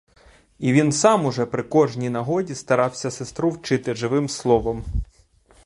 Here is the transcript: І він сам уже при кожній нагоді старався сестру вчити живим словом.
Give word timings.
І 0.59 0.73
він 0.73 0.91
сам 0.91 1.25
уже 1.25 1.45
при 1.45 1.63
кожній 1.63 2.09
нагоді 2.09 2.55
старався 2.55 3.11
сестру 3.11 3.49
вчити 3.49 3.93
живим 3.95 4.29
словом. 4.29 4.85